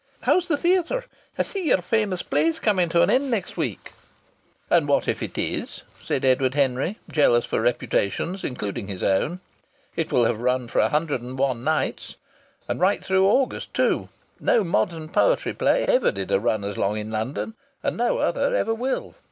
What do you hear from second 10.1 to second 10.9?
will have run for a